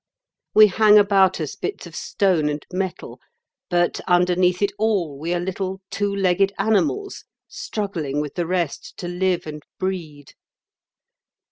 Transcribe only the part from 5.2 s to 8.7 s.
are little two legged animals, struggling with the